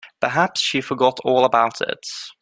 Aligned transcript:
Perhaps 0.19 0.61
she 0.61 0.81
forgot 0.81 1.19
all 1.23 1.45
about 1.45 1.79
it. 1.79 2.07